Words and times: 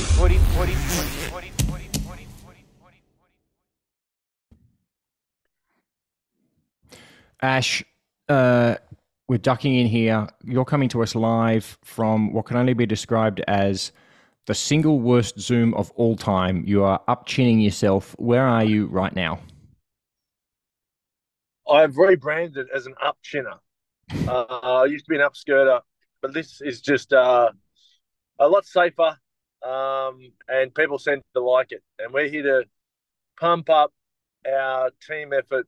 40, 0.00 0.38
40, 0.38 0.72
40, 0.74 0.74
40, 1.30 1.50
Ash, 7.40 7.84
uh, 8.28 8.74
we're 9.28 9.38
ducking 9.38 9.76
in 9.76 9.86
here. 9.86 10.26
You're 10.44 10.64
coming 10.64 10.88
to 10.88 11.02
us 11.02 11.14
live 11.14 11.78
from 11.84 12.32
what 12.32 12.46
can 12.46 12.56
only 12.56 12.74
be 12.74 12.86
described 12.86 13.40
as 13.46 13.92
the 14.46 14.54
single 14.54 14.98
worst 14.98 15.38
Zoom 15.38 15.74
of 15.74 15.92
all 15.92 16.16
time. 16.16 16.64
You 16.66 16.82
are 16.82 17.00
up 17.06 17.26
chinning 17.26 17.60
yourself. 17.60 18.16
Where 18.18 18.44
are 18.44 18.64
you 18.64 18.86
right 18.86 19.14
now? 19.14 19.38
I've 21.70 21.96
rebranded 21.98 22.66
as 22.74 22.86
an 22.86 22.94
up 23.00 23.18
chinner. 23.22 23.60
Uh, 24.26 24.42
I 24.82 24.86
used 24.86 25.04
to 25.04 25.10
be 25.10 25.16
an 25.16 25.22
upskirter, 25.22 25.82
but 26.20 26.34
this 26.34 26.60
is 26.60 26.80
just 26.80 27.12
uh, 27.12 27.52
a 28.40 28.48
lot 28.48 28.66
safer, 28.66 29.16
um, 29.64 30.32
and 30.48 30.74
people 30.74 30.98
seem 30.98 31.22
to 31.34 31.40
like 31.40 31.72
it. 31.72 31.82
And 31.98 32.12
we're 32.12 32.28
here 32.28 32.42
to 32.42 32.64
pump 33.38 33.70
up 33.70 33.92
our 34.46 34.90
team 35.06 35.32
effort 35.32 35.66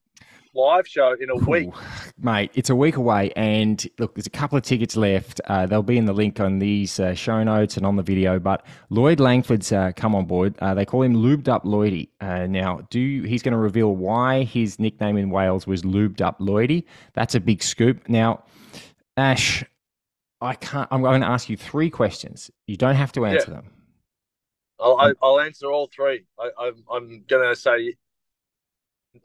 live 0.57 0.89
show 0.89 1.15
in 1.21 1.29
a 1.31 1.37
week. 1.37 1.69
Ooh, 1.69 1.73
mate, 2.19 2.51
it's 2.55 2.71
a 2.71 2.75
week 2.75 2.97
away, 2.97 3.31
and 3.37 3.87
look, 3.99 4.15
there's 4.15 4.27
a 4.27 4.31
couple 4.31 4.57
of 4.57 4.65
tickets 4.65 4.97
left. 4.97 5.41
Uh, 5.47 5.67
they'll 5.67 5.83
be 5.83 5.99
in 5.99 6.07
the 6.07 6.13
link 6.13 6.41
on 6.41 6.59
these 6.59 6.99
uh, 6.99 7.15
show 7.15 7.43
notes 7.43 7.77
and 7.77 7.85
on 7.85 7.97
the 7.97 8.03
video. 8.03 8.39
But 8.39 8.65
Lloyd 8.91 9.21
Langford's 9.21 9.71
uh, 9.71 9.93
come 9.95 10.15
on 10.15 10.25
board. 10.25 10.55
Uh, 10.61 10.75
they 10.75 10.85
call 10.85 11.03
him 11.03 11.15
Lubed 11.15 11.49
Up 11.49 11.65
Lloydie. 11.65 12.09
Uh, 12.21 12.47
now, 12.47 12.87
do 12.91 12.99
you, 12.99 13.23
he's 13.25 13.43
going 13.43 13.53
to 13.53 13.59
reveal 13.59 13.95
why 13.95 14.45
his 14.45 14.79
nickname 14.79 15.17
in 15.17 15.31
Wales 15.31 15.67
was 15.67 15.83
Lubed 15.83 16.21
Up 16.21 16.39
Lloydie. 16.41 16.85
That's 17.15 17.35
a 17.35 17.41
big 17.41 17.63
scoop. 17.63 18.09
Now, 18.09 18.45
Ash, 19.17 19.63
I 20.41 20.55
can't. 20.55 20.89
I'm 20.91 21.03
going 21.03 21.21
to 21.21 21.27
ask 21.27 21.49
you 21.49 21.57
three 21.57 21.91
questions. 21.91 22.51
You 22.67 22.77
don't 22.77 22.97
have 22.97 23.13
to 23.13 23.27
answer 23.27 23.51
them. 23.51 23.71
I'll, 24.79 25.15
I'll 25.23 25.41
answer 25.41 25.71
all 25.71 25.89
three. 25.95 26.25
I, 26.39 26.51
I'm, 26.59 26.85
I'm 26.93 27.25
going 27.29 27.49
to 27.49 27.57
say 27.57 27.95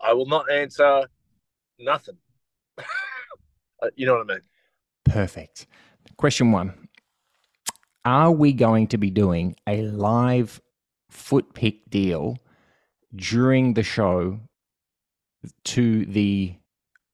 I 0.02 0.14
will 0.14 0.28
not 0.28 0.52
answer 0.52 1.04
nothing. 1.80 2.18
Uh, 3.84 3.88
you 3.96 4.06
know 4.06 4.14
what 4.14 4.30
I 4.30 4.34
mean? 4.36 4.42
Perfect. 5.06 5.66
Question 6.16 6.52
one 6.52 6.88
Are 8.06 8.32
we 8.32 8.54
going 8.54 8.86
to 8.90 9.00
be 9.00 9.10
doing 9.10 9.56
a 9.66 9.82
live 9.82 10.62
foot 11.10 11.56
pick 11.56 11.90
deal 11.90 12.38
during 13.16 13.74
the 13.74 13.82
show 13.82 14.40
to 15.64 16.06
the 16.06 16.54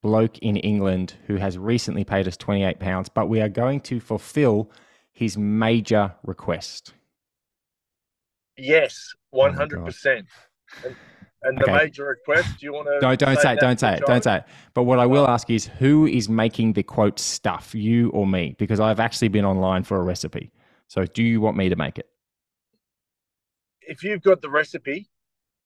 bloke 0.03 0.37
in 0.39 0.57
England 0.57 1.15
who 1.27 1.37
has 1.37 1.57
recently 1.57 2.03
paid 2.03 2.27
us 2.27 2.37
£28, 2.37 3.07
but 3.13 3.29
we 3.29 3.41
are 3.41 3.49
going 3.49 3.79
to 3.79 3.99
fulfill 3.99 4.69
his 5.13 5.37
major 5.37 6.13
request? 6.23 6.93
Yes, 8.57 9.13
Oh 9.15 9.37
one 9.37 9.53
hundred 9.53 9.85
percent. 9.85 10.27
And, 10.83 10.95
the 11.59 11.63
Okay. 11.63 11.77
major 11.85 12.05
request. 12.05 12.59
Do 12.59 12.65
you 12.65 12.73
want 12.73 12.87
to? 12.87 12.99
Don't, 12.99 13.19
don't 13.19 13.39
say 13.39 13.53
it, 13.53 13.59
don't 13.59 13.79
say 13.79 13.93
it, 13.97 14.05
don't 14.05 14.23
say 14.23 14.37
it. 14.37 14.43
But 14.73 14.83
what 14.83 14.99
I 14.99 15.05
will 15.05 15.27
ask 15.27 15.49
is 15.49 15.67
who 15.67 16.05
is 16.07 16.27
making 16.27 16.73
the 16.73 16.83
quote 16.83 17.19
stuff, 17.19 17.73
you 17.73 18.09
or 18.09 18.27
me? 18.27 18.55
Because 18.57 18.79
I've 18.79 18.99
actually 18.99 19.29
been 19.29 19.45
online 19.45 19.83
for 19.83 19.97
a 19.97 20.03
recipe. 20.03 20.51
So 20.87 21.05
do 21.05 21.23
you 21.23 21.39
want 21.39 21.55
me 21.55 21.69
to 21.69 21.75
make 21.75 21.97
it? 21.99 22.09
If 23.81 24.03
you've 24.03 24.21
got 24.23 24.41
the 24.41 24.49
recipe, 24.49 25.09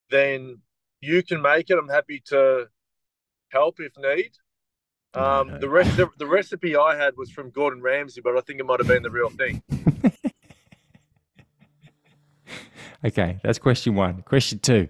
then 0.10 0.60
you 1.00 1.24
can 1.24 1.42
make 1.42 1.70
it. 1.70 1.78
I'm 1.78 1.90
happy 1.90 2.22
to 2.28 2.68
help 3.50 3.80
if 3.80 3.94
need. 3.98 4.32
Um, 5.14 5.48
No, 5.48 5.54
no. 5.54 5.60
The 5.60 5.70
rest, 5.70 5.98
the, 5.98 6.08
the 6.20 6.28
recipe 6.28 6.76
I 6.76 6.96
had 6.96 7.16
was 7.18 7.32
from 7.32 7.50
Gordon 7.50 7.82
Ramsay, 7.82 8.22
but 8.22 8.38
I 8.38 8.42
think 8.42 8.60
it 8.60 8.66
might 8.66 8.80
have 8.80 8.88
been 8.88 9.04
the 9.04 9.10
real 9.10 9.30
thing. 9.30 9.62
Okay, 13.06 13.40
that's 13.44 13.58
question 13.60 13.96
one. 13.96 14.22
Question 14.24 14.60
two 14.60 14.88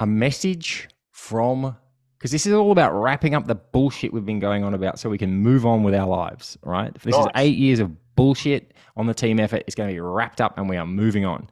a 0.00 0.06
message 0.06 0.88
from, 1.12 1.74
because 2.18 2.30
this 2.30 2.44
is 2.44 2.52
all 2.52 2.70
about 2.72 2.92
wrapping 2.92 3.34
up 3.34 3.46
the 3.46 3.54
bullshit 3.54 4.12
we've 4.12 4.26
been 4.26 4.40
going 4.40 4.62
on 4.62 4.74
about 4.74 4.98
so 4.98 5.08
we 5.08 5.16
can 5.16 5.34
move 5.34 5.64
on 5.64 5.82
with 5.82 5.94
our 5.94 6.06
lives, 6.06 6.58
right? 6.62 6.92
This 7.02 7.16
is 7.16 7.26
eight 7.36 7.56
years 7.56 7.78
of 7.78 7.92
bullshit 8.14 8.74
on 8.96 9.06
the 9.06 9.14
team 9.14 9.40
effort. 9.40 9.62
It's 9.66 9.74
going 9.74 9.88
to 9.88 9.94
be 9.94 10.00
wrapped 10.00 10.40
up 10.42 10.58
and 10.58 10.68
we 10.68 10.76
are 10.76 10.84
moving 10.84 11.24
on. 11.24 11.48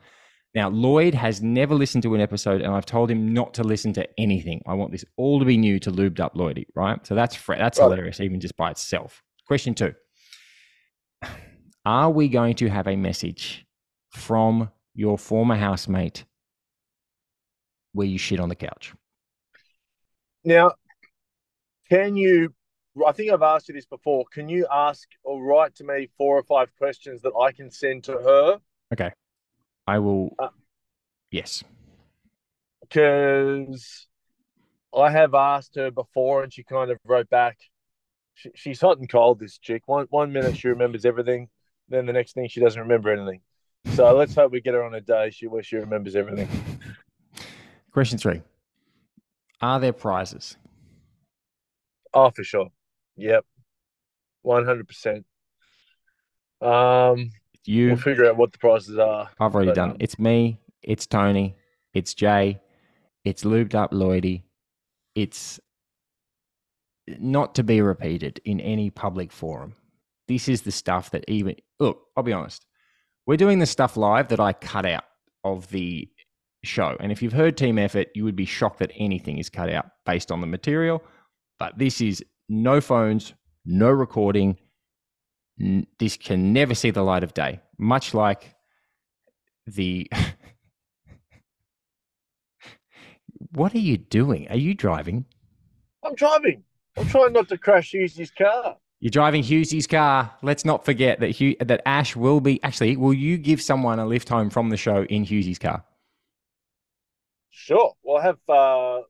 Now, 0.54 0.68
Lloyd 0.68 1.14
has 1.14 1.42
never 1.42 1.74
listened 1.74 2.02
to 2.04 2.14
an 2.14 2.20
episode, 2.20 2.60
and 2.60 2.72
I've 2.74 2.86
told 2.86 3.10
him 3.10 3.32
not 3.32 3.54
to 3.54 3.64
listen 3.64 3.92
to 3.94 4.06
anything. 4.20 4.62
I 4.66 4.74
want 4.74 4.92
this 4.92 5.04
all 5.16 5.38
to 5.40 5.44
be 5.44 5.56
new 5.56 5.78
to 5.80 5.90
lubed 5.90 6.20
up 6.20 6.34
Lloydie, 6.34 6.66
right? 6.76 7.04
So 7.06 7.14
that's 7.14 7.36
that's 7.46 7.78
Right. 7.78 7.84
hilarious, 7.84 8.20
even 8.20 8.38
just 8.40 8.56
by 8.56 8.70
itself. 8.70 9.22
Question 9.48 9.74
two: 9.74 9.94
Are 11.86 12.10
we 12.10 12.28
going 12.28 12.54
to 12.56 12.68
have 12.68 12.86
a 12.86 12.94
message 12.94 13.66
from 14.10 14.70
your 14.94 15.18
former 15.18 15.56
housemate 15.56 16.24
where 17.92 18.06
you 18.06 18.18
shit 18.18 18.40
on 18.40 18.48
the 18.48 18.54
couch? 18.54 18.92
Now, 20.44 20.72
can 21.88 22.16
you? 22.16 22.54
I 23.06 23.12
think 23.12 23.32
I've 23.32 23.42
asked 23.42 23.68
you 23.68 23.74
this 23.74 23.86
before. 23.86 24.24
Can 24.32 24.48
you 24.48 24.66
ask 24.72 25.08
or 25.24 25.42
write 25.42 25.74
to 25.76 25.84
me 25.84 26.08
four 26.16 26.38
or 26.38 26.42
five 26.44 26.68
questions 26.76 27.22
that 27.22 27.32
I 27.34 27.50
can 27.50 27.70
send 27.70 28.04
to 28.04 28.12
her? 28.12 28.58
Okay, 28.92 29.10
I 29.86 29.98
will. 29.98 30.34
Uh, 30.38 30.48
yes. 31.30 31.64
Because 32.82 34.06
I 34.96 35.10
have 35.10 35.34
asked 35.34 35.74
her 35.76 35.90
before, 35.90 36.44
and 36.44 36.52
she 36.52 36.62
kind 36.62 36.90
of 36.90 36.98
wrote 37.04 37.28
back. 37.30 37.58
She, 38.34 38.50
she's 38.54 38.80
hot 38.80 38.98
and 38.98 39.08
cold. 39.08 39.40
This 39.40 39.58
chick. 39.58 39.82
One 39.86 40.06
one 40.10 40.32
minute 40.32 40.56
she 40.56 40.68
remembers 40.68 41.04
everything, 41.04 41.48
then 41.88 42.06
the 42.06 42.12
next 42.12 42.34
thing 42.34 42.48
she 42.48 42.60
doesn't 42.60 42.80
remember 42.80 43.12
anything. 43.12 43.40
So 43.92 44.14
let's 44.16 44.34
hope 44.34 44.50
we 44.50 44.60
get 44.60 44.74
her 44.74 44.82
on 44.82 44.94
a 44.94 45.00
day 45.00 45.30
she 45.30 45.46
where 45.46 45.62
she 45.62 45.76
remembers 45.76 46.16
everything. 46.16 46.48
Question 47.92 48.18
three: 48.18 48.42
Are 49.60 49.78
there 49.78 49.92
prizes? 49.92 50.56
Oh, 52.12 52.30
for 52.30 52.42
sure. 52.44 52.68
Yep, 53.16 53.44
one 54.42 54.64
hundred 54.64 54.88
percent. 54.88 55.24
Um, 56.60 57.30
You. 57.64 57.88
we'll 57.88 57.96
figure 57.96 58.26
out 58.26 58.36
what 58.36 58.52
the 58.52 58.58
prices 58.58 58.98
are. 58.98 59.30
I've 59.38 59.54
already 59.54 59.72
done 59.72 59.90
um. 59.92 59.96
It's 60.00 60.18
me. 60.18 60.60
It's 60.82 61.06
Tony. 61.06 61.56
It's 61.92 62.14
Jay. 62.14 62.60
It's 63.24 63.44
lubed 63.44 63.74
up 63.74 63.92
Lloydie. 63.92 64.42
It's 65.14 65.60
not 67.06 67.54
to 67.56 67.62
be 67.62 67.80
repeated 67.80 68.40
in 68.44 68.60
any 68.60 68.90
public 68.90 69.30
forum. 69.30 69.74
This 70.26 70.48
is 70.48 70.62
the 70.62 70.72
stuff 70.72 71.10
that 71.10 71.24
even 71.28 71.56
look. 71.78 72.00
I'll 72.16 72.22
be 72.24 72.32
honest. 72.32 72.66
We're 73.26 73.36
doing 73.36 73.58
the 73.58 73.66
stuff 73.66 73.96
live 73.96 74.28
that 74.28 74.40
I 74.40 74.52
cut 74.52 74.86
out 74.86 75.04
of 75.44 75.68
the 75.70 76.08
show, 76.62 76.96
and 77.00 77.12
if 77.12 77.22
you've 77.22 77.32
heard 77.32 77.56
Team 77.56 77.78
Effort, 77.78 78.08
you 78.14 78.24
would 78.24 78.36
be 78.36 78.44
shocked 78.44 78.78
that 78.80 78.90
anything 78.96 79.38
is 79.38 79.48
cut 79.48 79.70
out 79.70 79.86
based 80.04 80.30
on 80.30 80.40
the 80.40 80.46
material. 80.46 81.02
But 81.58 81.78
this 81.78 82.00
is 82.00 82.22
no 82.48 82.80
phones, 82.80 83.34
no 83.64 83.90
recording. 83.90 84.58
This 85.98 86.16
can 86.16 86.52
never 86.52 86.74
see 86.74 86.90
the 86.90 87.02
light 87.02 87.22
of 87.22 87.34
day. 87.34 87.60
Much 87.78 88.14
like 88.14 88.54
the 89.66 90.10
what 93.52 93.74
are 93.74 93.78
you 93.78 93.96
doing 93.96 94.48
are 94.48 94.56
you 94.56 94.74
driving 94.74 95.24
I'm 96.04 96.14
driving. 96.14 96.62
I'm 96.96 97.08
trying 97.08 97.32
not 97.32 97.48
to 97.48 97.58
crash 97.58 97.92
Hughes' 97.92 98.30
car. 98.36 98.76
You're 99.04 99.10
driving 99.10 99.42
Hughesy's 99.44 99.86
car 99.86 100.32
let's 100.42 100.64
not 100.64 100.84
forget 100.84 101.20
that 101.20 101.28
Hugh, 101.30 101.54
that 101.60 101.82
ash 101.86 102.16
will 102.16 102.40
be 102.40 102.60
actually 102.62 102.96
will 102.96 103.12
you 103.14 103.36
give 103.36 103.60
someone 103.60 103.98
a 103.98 104.06
lift 104.06 104.28
home 104.30 104.48
from 104.50 104.70
the 104.70 104.76
show 104.78 105.04
in 105.04 105.24
Hughesy's 105.24 105.58
car 105.58 105.84
Sure. 107.56 107.92
We'll 108.02 108.20
have 108.20 108.38
uh, 108.48 109.02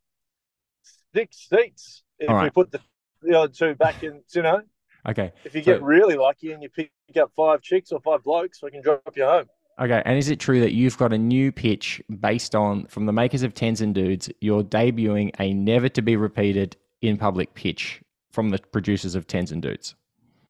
six 1.14 1.48
seats 1.48 2.02
if 2.18 2.28
All 2.28 2.42
we 2.42 2.50
put 2.50 2.70
the, 2.70 2.80
the 3.22 3.38
other 3.38 3.48
two 3.52 3.74
back 3.74 4.02
in. 4.02 4.22
You 4.34 4.42
know, 4.42 4.60
okay 5.08 5.32
if 5.44 5.54
you 5.54 5.62
So- 5.62 5.72
get 5.72 5.82
really 5.82 6.16
lucky 6.16 6.52
and 6.52 6.62
you 6.62 6.68
pick 6.68 6.90
up 7.20 7.32
five 7.34 7.62
chicks 7.62 7.90
or 7.90 8.00
five 8.00 8.22
blokes, 8.22 8.62
we 8.62 8.70
can 8.70 8.82
drop 8.82 9.00
you 9.16 9.24
home. 9.24 9.46
okay 9.80 10.02
and 10.04 10.18
is 10.18 10.28
it 10.28 10.38
true 10.40 10.60
that 10.60 10.72
you've 10.74 10.98
got 10.98 11.12
a 11.12 11.18
new 11.18 11.50
pitch 11.52 12.02
based 12.20 12.54
on 12.54 12.86
from 12.86 13.06
the 13.06 13.12
makers 13.12 13.42
of 13.42 13.54
tens 13.54 13.80
and 13.80 13.94
dudes 13.94 14.28
you're 14.40 14.62
debuting 14.62 15.30
a 15.40 15.52
never 15.54 15.88
to 15.88 16.02
be 16.02 16.14
repeated 16.14 16.76
in 17.00 17.16
public 17.16 17.54
pitch 17.54 18.00
from 18.34 18.50
the 18.50 18.58
producers 18.72 19.14
of 19.14 19.26
tens 19.26 19.52
and 19.52 19.62
dudes 19.62 19.94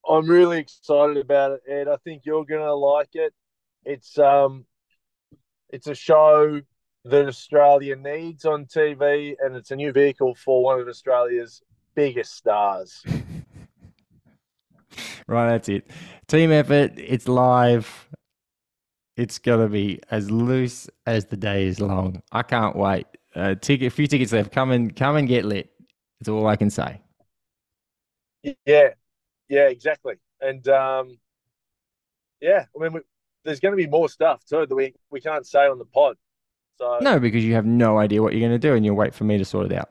I'm 0.09 0.29
really 0.29 0.59
excited 0.59 1.17
about 1.17 1.53
it, 1.53 1.63
Ed. 1.69 1.89
I 1.89 1.97
think 1.97 2.23
you're 2.25 2.45
gonna 2.45 2.75
like 2.75 3.11
it. 3.15 3.33
It's 3.85 4.19
um, 4.19 4.67
it's 5.71 5.87
a 5.87 5.95
show 5.95 6.61
that 7.05 7.27
Australia 7.27 7.97
needs 7.97 8.45
on 8.45 8.67
TV, 8.67 9.35
and 9.41 9.57
it's 9.57 9.71
a 9.71 9.77
new 9.77 9.93
vehicle 9.93 10.35
for 10.35 10.63
one 10.63 10.81
of 10.81 10.89
Australia's 10.89 11.63
biggest 11.95 12.35
stars. 12.35 13.03
Right, 15.27 15.53
that's 15.53 15.71
it. 15.71 15.91
Team 16.29 16.53
effort. 16.53 16.93
It's 16.99 17.29
live. 17.29 18.11
It's 19.17 19.39
gonna 19.39 19.71
be 19.71 20.01
as 20.11 20.31
loose 20.31 20.87
as 21.07 21.25
the 21.25 21.37
day 21.39 21.67
is 21.67 21.81
long. 21.81 22.21
I 22.31 22.43
can't 22.43 22.77
wait. 22.77 23.07
Uh, 23.35 23.55
ticket, 23.55 23.87
a 23.87 23.91
few 23.91 24.07
tickets 24.07 24.33
left. 24.33 24.53
Come 24.53 24.71
and 24.71 24.95
come 24.95 25.17
and 25.17 25.27
get 25.27 25.47
lit. 25.47 25.71
That's 26.21 26.29
all 26.29 26.47
I 26.47 26.57
can 26.57 26.69
say. 26.69 27.01
Yeah, 28.67 28.91
yeah, 29.49 29.69
exactly. 29.69 30.15
And 30.41 30.67
um, 30.69 31.19
yeah, 32.41 32.67
I 32.77 32.83
mean, 32.83 32.93
we, 32.93 33.01
there's 33.45 33.61
going 33.61 33.73
to 33.73 33.77
be 33.77 33.87
more 33.87 34.09
stuff 34.09 34.45
too 34.45 34.67
that 34.67 34.75
we, 34.75 34.95
we 35.11 35.21
can't 35.21 35.47
say 35.47 35.67
on 35.67 35.79
the 35.79 35.85
pod. 35.85 36.17
So 36.79 36.99
No, 37.01 37.19
because 37.19 37.45
you 37.45 37.55
have 37.55 37.67
no 37.67 37.99
idea 37.99 38.23
what 38.23 38.33
you're 38.33 38.47
going 38.47 38.59
to 38.61 38.69
do, 38.69 38.75
and 38.75 38.85
you'll 38.85 38.97
wait 38.97 39.15
for 39.15 39.25
me 39.25 39.39
to 39.39 39.45
sort 39.45 39.71
it 39.71 39.79
out. 39.79 39.91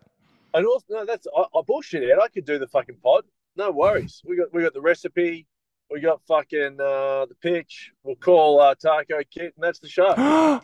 and 0.53 0.65
also 0.65 0.85
no, 0.89 1.05
that's 1.05 1.27
I, 1.35 1.41
I 1.41 1.61
bullshit 1.65 2.03
it. 2.03 2.17
I 2.21 2.27
could 2.27 2.45
do 2.45 2.59
the 2.59 2.67
fucking 2.67 2.97
pod. 3.01 3.23
No 3.55 3.71
worries. 3.71 4.21
We 4.25 4.35
got 4.35 4.53
we 4.53 4.61
got 4.63 4.73
the 4.73 4.81
recipe. 4.81 5.47
We 5.89 6.01
got 6.01 6.21
fucking 6.27 6.77
uh, 6.79 7.25
the 7.25 7.35
pitch. 7.41 7.91
We'll 8.03 8.15
call 8.15 8.59
uh, 8.59 8.75
Taco 8.75 9.19
Kit, 9.31 9.53
and 9.55 9.63
that's 9.63 9.79
the 9.79 9.87
show. 9.87 10.13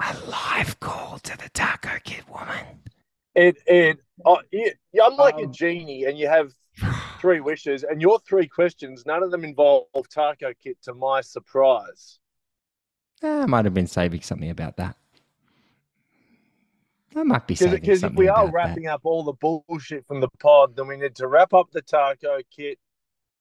a 0.00 0.16
live 0.28 0.78
call 0.80 1.18
to 1.20 1.36
the 1.36 1.48
Taco 1.52 1.98
Kit 2.04 2.28
woman. 2.28 2.82
It 3.34 3.58
it 3.66 3.98
oh, 4.24 4.38
you, 4.94 5.02
I'm 5.04 5.16
like 5.16 5.34
a 5.36 5.44
Um, 5.44 5.52
genie, 5.52 6.04
and 6.04 6.16
you 6.18 6.28
have 6.28 6.52
three 7.20 7.40
wishes, 7.40 7.82
and 7.84 8.00
your 8.00 8.18
three 8.20 8.48
questions, 8.48 9.04
none 9.06 9.22
of 9.22 9.30
them 9.30 9.44
involve 9.44 9.86
Taco 10.10 10.52
Kit. 10.62 10.78
To 10.82 10.94
my 10.94 11.20
surprise, 11.20 12.18
Ah, 13.22 13.42
I 13.42 13.46
might 13.46 13.64
have 13.64 13.74
been 13.74 13.86
saving 13.86 14.22
something 14.22 14.50
about 14.50 14.76
that. 14.78 14.96
I 17.16 17.22
might 17.22 17.46
be 17.46 17.54
saving 17.54 17.80
because 17.80 18.02
if 18.02 18.12
we 18.14 18.28
are 18.28 18.50
wrapping 18.50 18.86
up 18.88 19.02
all 19.04 19.22
the 19.22 19.34
bullshit 19.34 20.04
from 20.06 20.20
the 20.20 20.28
pod, 20.40 20.74
then 20.76 20.88
we 20.88 20.96
need 20.96 21.14
to 21.16 21.28
wrap 21.28 21.54
up 21.54 21.70
the 21.70 21.80
Taco 21.82 22.38
Kit. 22.54 22.78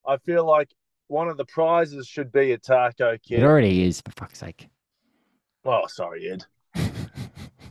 I 0.06 0.18
feel 0.18 0.46
like 0.46 0.70
one 1.08 1.28
of 1.28 1.38
the 1.38 1.46
prizes 1.46 2.08
should 2.08 2.32
be 2.32 2.52
a 2.52 2.58
Taco. 2.58 3.18
Kit. 3.18 3.40
It 3.40 3.44
already 3.44 3.84
is, 3.84 4.00
for 4.02 4.12
fuck's 4.12 4.40
sake. 4.40 4.68
Oh, 5.66 5.88
sorry, 5.88 6.30
Ed. 6.32 6.46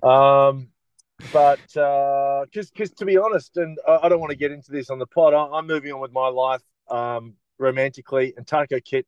Um, 0.02 0.71
but 1.32 1.60
because 1.66 2.70
because 2.70 2.90
to 2.92 3.04
be 3.04 3.16
honest, 3.16 3.56
and 3.56 3.78
I, 3.86 4.00
I 4.02 4.08
don't 4.08 4.20
want 4.20 4.30
to 4.30 4.36
get 4.36 4.52
into 4.52 4.72
this 4.72 4.90
on 4.90 4.98
the 4.98 5.06
pod, 5.06 5.34
I, 5.34 5.46
I'm 5.56 5.66
moving 5.66 5.92
on 5.92 6.00
with 6.00 6.12
my 6.12 6.28
life 6.28 6.62
um, 6.88 7.34
romantically, 7.58 8.34
and 8.36 8.46
Taco 8.46 8.80
Kit 8.80 9.06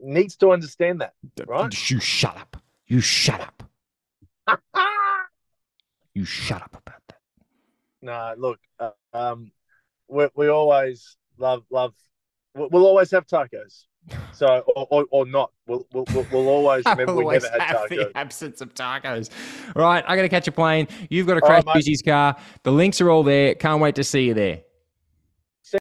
needs 0.00 0.36
to 0.36 0.50
understand 0.52 1.00
that. 1.00 1.14
Right. 1.46 1.90
You 1.90 2.00
shut 2.00 2.36
up. 2.36 2.56
You 2.86 3.00
shut 3.00 3.40
up. 3.40 3.62
You 6.14 6.26
shut 6.26 6.60
up 6.60 6.76
about 6.76 7.00
that. 7.08 7.20
no, 8.02 8.34
look, 8.36 8.60
uh, 8.78 8.90
um, 9.14 9.50
we 10.08 10.28
we 10.34 10.48
always 10.48 11.16
love 11.38 11.64
love. 11.70 11.94
We'll 12.54 12.86
always 12.86 13.10
have 13.12 13.26
tacos. 13.26 13.86
So 14.32 14.64
or, 14.74 14.86
or, 14.90 15.06
or 15.10 15.26
not, 15.26 15.52
we'll, 15.66 15.86
we'll 15.92 16.04
we'll 16.32 16.48
always 16.48 16.84
remember 16.86 17.14
we 17.14 17.22
Always 17.22 17.42
never 17.44 17.60
had 17.60 17.76
have 17.76 17.76
tacos. 17.82 17.88
the 17.88 18.12
absence 18.16 18.60
of 18.60 18.74
tacos. 18.74 19.30
All 19.76 19.82
right, 19.82 20.04
I 20.06 20.16
got 20.16 20.22
to 20.22 20.28
catch 20.28 20.48
a 20.48 20.52
plane. 20.52 20.88
You've 21.10 21.26
got 21.26 21.34
to 21.34 21.40
crash 21.40 21.64
right. 21.66 21.74
Busy's 21.76 22.02
car. 22.02 22.36
The 22.62 22.72
links 22.72 23.00
are 23.00 23.10
all 23.10 23.22
there. 23.22 23.54
Can't 23.54 23.80
wait 23.80 23.94
to 23.96 24.04
see 24.04 24.24
you 24.26 24.34
there. 24.34 24.62